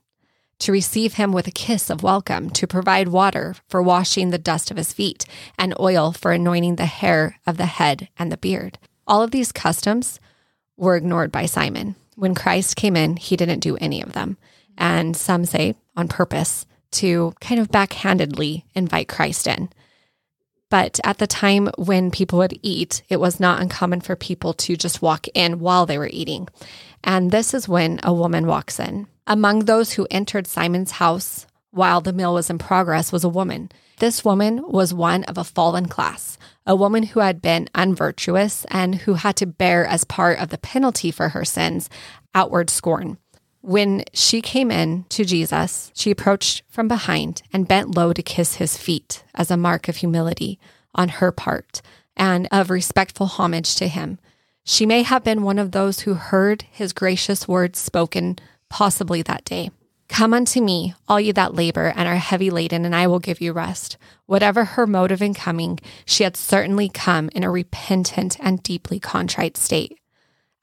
[0.60, 4.70] to receive him with a kiss of welcome, to provide water for washing the dust
[4.70, 5.26] of his feet,
[5.58, 8.78] and oil for anointing the hair of the head and the beard.
[9.06, 10.18] All of these customs
[10.78, 11.94] were ignored by Simon.
[12.16, 14.38] When Christ came in, he didn't do any of them.
[14.78, 19.68] And some say on purpose to kind of backhandedly invite Christ in.
[20.70, 24.76] But at the time when people would eat, it was not uncommon for people to
[24.76, 26.48] just walk in while they were eating.
[27.04, 29.08] And this is when a woman walks in.
[29.26, 33.70] Among those who entered Simon's house while the meal was in progress was a woman.
[33.98, 38.94] This woman was one of a fallen class, a woman who had been unvirtuous and
[38.94, 41.90] who had to bear as part of the penalty for her sins
[42.34, 43.18] outward scorn.
[43.62, 48.54] When she came in to Jesus, she approached from behind and bent low to kiss
[48.54, 50.58] his feet as a mark of humility
[50.94, 51.82] on her part
[52.16, 54.18] and of respectful homage to him.
[54.64, 59.44] She may have been one of those who heard his gracious words spoken, possibly that
[59.44, 59.70] day.
[60.08, 63.40] Come unto me, all ye that labor and are heavy laden, and I will give
[63.40, 63.96] you rest.
[64.26, 69.56] Whatever her motive in coming, she had certainly come in a repentant and deeply contrite
[69.56, 69.98] state.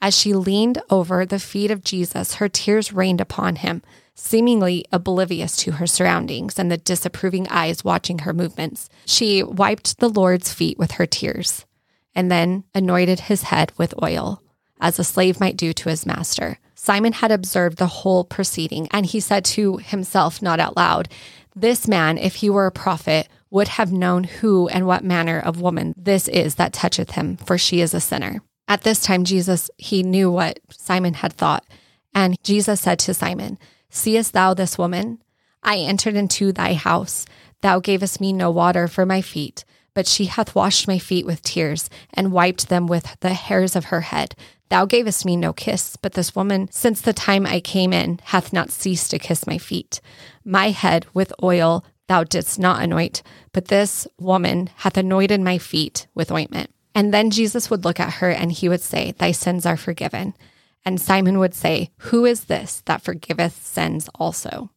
[0.02, 3.82] As she leaned over the feet of Jesus, her tears rained upon him,
[4.14, 8.90] seemingly oblivious to her surroundings and the disapproving eyes watching her movements.
[9.06, 11.66] She wiped the Lord's feet with her tears
[12.18, 14.42] and then anointed his head with oil,
[14.82, 16.58] as a slave might do to his master.
[16.74, 21.10] Simon had observed the whole proceeding, and he said to himself, not out loud,
[21.56, 25.62] This man, if he were a prophet, would have known who and what manner of
[25.62, 28.42] woman this is that toucheth him, for she is a sinner.
[28.68, 31.66] At this time, Jesus, he knew what Simon had thought.
[32.14, 33.58] And Jesus said to Simon,
[33.90, 35.22] Seest thou this woman?
[35.64, 37.26] I entered into thy house.
[37.62, 39.64] Thou gavest me no water for my feet,
[39.94, 43.86] but she hath washed my feet with tears and wiped them with the hairs of
[43.86, 44.36] her head.
[44.70, 48.52] Thou gavest me no kiss, but this woman, since the time I came in, hath
[48.52, 50.02] not ceased to kiss my feet.
[50.44, 56.08] My head with oil thou didst not anoint, but this woman hath anointed my feet
[56.14, 56.70] with ointment.
[56.98, 60.34] And then Jesus would look at her and he would say, Thy sins are forgiven.
[60.84, 64.72] And Simon would say, Who is this that forgiveth sins also?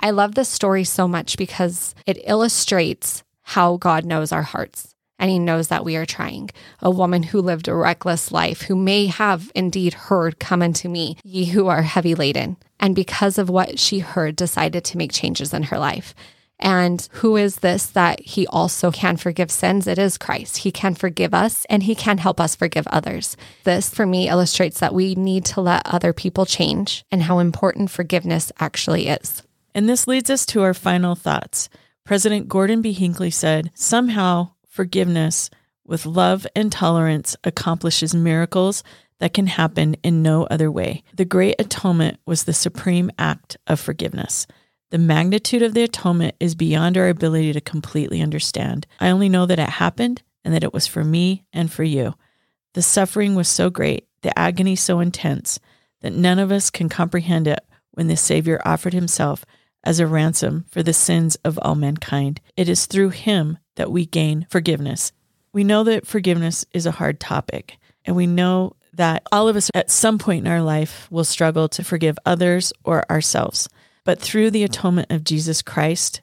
[0.00, 5.30] I love this story so much because it illustrates how God knows our hearts and
[5.30, 6.48] he knows that we are trying.
[6.80, 11.18] A woman who lived a reckless life, who may have indeed heard, Come unto me,
[11.22, 12.56] ye who are heavy laden.
[12.80, 16.14] And because of what she heard, decided to make changes in her life.
[16.60, 19.86] And who is this that he also can forgive sins?
[19.86, 20.58] It is Christ.
[20.58, 23.36] He can forgive us and he can help us forgive others.
[23.64, 27.90] This, for me, illustrates that we need to let other people change and how important
[27.90, 29.42] forgiveness actually is.
[29.74, 31.68] And this leads us to our final thoughts.
[32.04, 32.92] President Gordon B.
[32.92, 35.50] Hinckley said, Somehow, forgiveness
[35.84, 38.82] with love and tolerance accomplishes miracles
[39.20, 41.02] that can happen in no other way.
[41.14, 44.46] The Great Atonement was the supreme act of forgiveness.
[44.90, 48.86] The magnitude of the atonement is beyond our ability to completely understand.
[49.00, 52.14] I only know that it happened and that it was for me and for you.
[52.72, 55.60] The suffering was so great, the agony so intense,
[56.00, 57.60] that none of us can comprehend it
[57.92, 59.44] when the Savior offered himself
[59.84, 62.40] as a ransom for the sins of all mankind.
[62.56, 65.12] It is through him that we gain forgiveness.
[65.52, 69.70] We know that forgiveness is a hard topic, and we know that all of us
[69.74, 73.68] at some point in our life will struggle to forgive others or ourselves.
[74.08, 76.22] But through the atonement of Jesus Christ,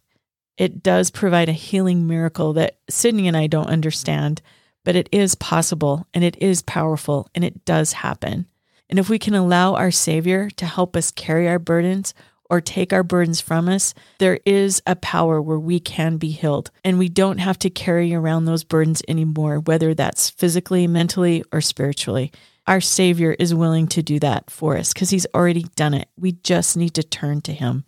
[0.57, 4.41] it does provide a healing miracle that Cydni and I don't understand,
[4.83, 8.47] but it is possible and it is powerful and it does happen.
[8.89, 12.15] And if we can allow our Savior to help us carry our burdens
[12.49, 16.71] or take our burdens from us, there is a power where we can be healed.
[16.83, 21.61] And we don't have to carry around those burdens anymore, whether that's physically, mentally, or
[21.61, 22.31] spiritually
[22.67, 26.09] our Savior is willing to do that for us because He's already done it.
[26.17, 27.85] We just need to turn to Him.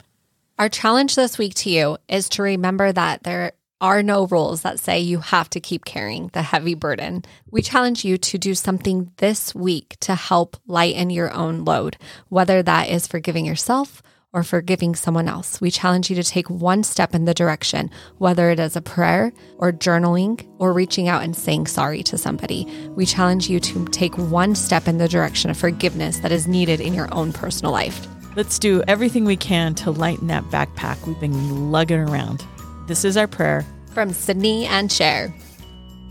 [0.60, 4.80] Our challenge this week to you is to remember that there are no rules that
[4.80, 7.24] say you have to keep carrying the heavy burden.
[7.52, 11.98] We challenge you to do something this week to help lighten your own load,
[12.30, 14.02] whether that is forgiving yourself
[14.34, 15.62] or forgiving someone else.
[15.62, 19.32] We challenge you to take one step in the direction, whether it is a prayer
[19.58, 22.68] or journaling or reaching out and saying sorry to somebody.
[22.96, 26.82] We challenge you to take one step in the direction of forgiveness that is needed
[26.82, 28.08] in your own personal life.
[28.36, 32.46] Let's do everything we can to lighten that backpack we've been lugging around.
[32.88, 33.66] This is our prayer.
[33.94, 35.34] From Cydni and Sher.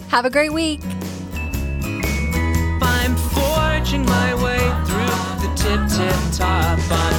[0.09, 0.81] Have a great week.
[2.83, 5.07] I'm forging my way through
[5.43, 6.79] the tip tip top.
[6.91, 7.16] I'm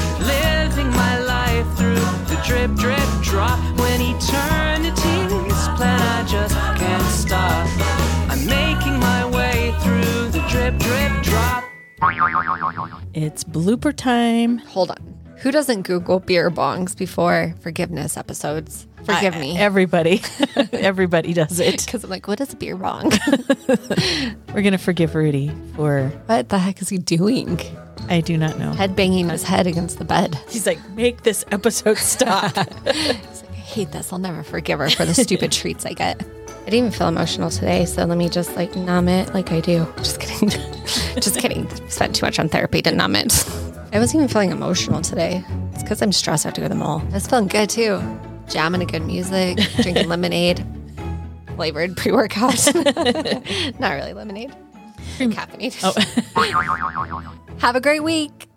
[2.47, 3.59] drip drip drop.
[3.77, 7.67] When eternity's plan, I just can't stop.
[8.31, 11.65] I'm making my way through the drip drip drop.
[13.13, 14.59] It's blooper time.
[14.59, 15.17] Hold on.
[15.39, 18.86] Who doesn't Google beer bongs before forgiveness episodes?
[19.03, 19.57] Forgive I- me.
[19.57, 20.21] Everybody,
[20.73, 21.81] everybody does it.
[21.87, 23.11] Because I'm like, what is beer wrong?
[24.53, 27.59] We're going to forgive Rudy for, what the heck is he doing?
[28.09, 28.71] I do not know.
[28.73, 30.35] Head banging his head against the bed.
[30.49, 32.55] He's like, make this episode stop.
[32.55, 34.11] He's like, I hate this.
[34.11, 36.21] I'll never forgive her for the stupid treats I get.
[36.23, 39.61] I didn't even feel emotional today, so let me just like numb it like I
[39.61, 39.87] do.
[39.97, 40.49] Just kidding.
[41.21, 41.69] just kidding.
[41.89, 43.31] Spent too much on therapy to numb it.
[43.93, 45.43] I wasn't even feeling emotional today.
[45.73, 47.01] It's because I'm stressed out to go to the mall.
[47.09, 48.01] I was feeling good too.
[48.49, 50.65] Jamming to good music, drinking lemonade,
[51.55, 52.55] flavored pre workout.
[53.79, 54.53] Not really lemonade.
[55.17, 55.31] Hmm.
[55.31, 55.81] Caffeinated.
[56.35, 57.57] Oh.
[57.59, 58.47] Have a great week.